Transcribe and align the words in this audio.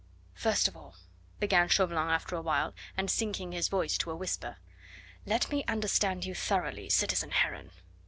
"First 0.33 0.67
of 0.67 0.75
all," 0.75 0.95
began 1.39 1.69
Chauvelin 1.69 2.09
after 2.09 2.35
a 2.35 2.41
while, 2.41 2.73
and 2.97 3.07
sinking 3.07 3.51
his 3.51 3.67
voice 3.67 3.99
to 3.99 4.09
a 4.09 4.15
whisper, 4.15 4.57
"let 5.27 5.51
me 5.51 5.63
understand 5.67 6.25
you 6.25 6.33
thoroughly, 6.33 6.89
citizen 6.89 7.29
Heron. 7.29 7.69